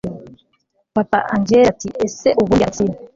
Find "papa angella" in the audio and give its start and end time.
0.95-1.67